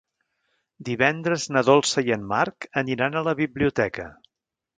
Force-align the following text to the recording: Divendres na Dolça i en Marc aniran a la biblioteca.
Divendres 0.87 1.45
na 1.57 1.63
Dolça 1.67 2.03
i 2.07 2.15
en 2.17 2.25
Marc 2.33 2.67
aniran 2.85 3.19
a 3.21 3.25
la 3.29 3.37
biblioteca. 3.45 4.09